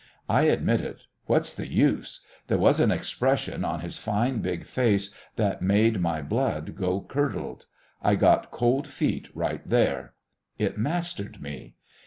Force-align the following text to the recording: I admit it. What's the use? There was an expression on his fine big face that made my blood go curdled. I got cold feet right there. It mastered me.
I 0.27 0.45
admit 0.45 0.81
it. 0.81 1.01
What's 1.27 1.53
the 1.53 1.67
use? 1.67 2.21
There 2.47 2.57
was 2.57 2.79
an 2.79 2.89
expression 2.89 3.63
on 3.63 3.81
his 3.81 3.99
fine 3.99 4.39
big 4.39 4.65
face 4.65 5.11
that 5.35 5.61
made 5.61 6.01
my 6.01 6.23
blood 6.23 6.75
go 6.75 7.01
curdled. 7.01 7.67
I 8.01 8.15
got 8.15 8.49
cold 8.49 8.87
feet 8.87 9.29
right 9.35 9.61
there. 9.69 10.15
It 10.57 10.75
mastered 10.75 11.39
me. 11.39 11.75